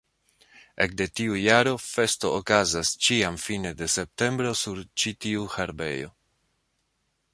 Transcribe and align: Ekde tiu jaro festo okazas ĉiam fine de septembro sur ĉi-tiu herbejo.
Ekde 0.85 1.05
tiu 1.19 1.35
jaro 1.41 1.73
festo 1.87 2.31
okazas 2.37 2.93
ĉiam 3.07 3.37
fine 3.43 3.75
de 3.83 3.91
septembro 3.97 4.55
sur 4.63 4.83
ĉi-tiu 5.03 5.45
herbejo. 5.59 6.11